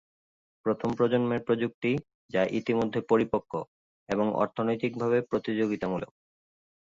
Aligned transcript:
প্রথম 0.65 0.89
প্রজন্মের 0.93 1.41
প্রযুক্তি, 1.41 1.91
যা 2.29 2.41
ইতিমধ্যে 2.51 2.99
পরিপক্ব 3.01 3.53
এবং 4.09 4.27
অর্থনৈতিকভাবে 4.35 5.17
প্রতিযোগিতামূলক। 5.21 6.11